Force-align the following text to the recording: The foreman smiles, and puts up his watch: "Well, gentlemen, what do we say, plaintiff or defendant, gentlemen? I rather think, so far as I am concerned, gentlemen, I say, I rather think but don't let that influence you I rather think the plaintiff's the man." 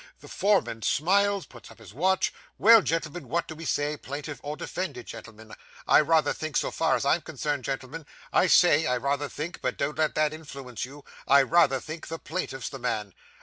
The 0.19 0.27
foreman 0.27 0.81
smiles, 0.81 1.43
and 1.43 1.49
puts 1.49 1.69
up 1.69 1.77
his 1.77 1.93
watch: 1.93 2.33
"Well, 2.57 2.81
gentlemen, 2.81 3.29
what 3.29 3.47
do 3.47 3.53
we 3.53 3.65
say, 3.65 3.95
plaintiff 3.97 4.39
or 4.41 4.57
defendant, 4.57 5.05
gentlemen? 5.05 5.53
I 5.87 6.01
rather 6.01 6.33
think, 6.33 6.57
so 6.57 6.71
far 6.71 6.95
as 6.95 7.05
I 7.05 7.13
am 7.13 7.21
concerned, 7.21 7.65
gentlemen, 7.65 8.07
I 8.33 8.47
say, 8.47 8.87
I 8.87 8.97
rather 8.97 9.29
think 9.29 9.61
but 9.61 9.77
don't 9.77 9.99
let 9.99 10.15
that 10.15 10.33
influence 10.33 10.85
you 10.85 11.05
I 11.27 11.43
rather 11.43 11.79
think 11.79 12.07
the 12.07 12.17
plaintiff's 12.17 12.69
the 12.69 12.79
man." 12.79 13.13